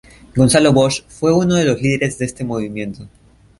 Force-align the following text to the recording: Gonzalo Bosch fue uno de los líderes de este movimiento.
Gonzalo 0.35 0.73
Bosch 0.73 1.03
fue 1.07 1.31
uno 1.31 1.53
de 1.53 1.65
los 1.65 1.79
líderes 1.79 2.17
de 2.17 2.25
este 2.25 2.43
movimiento. 2.43 3.07